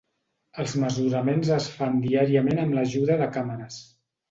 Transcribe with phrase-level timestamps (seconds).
[0.63, 3.81] Els mesuraments es fan diàriament amb l'ajuda de càmeres.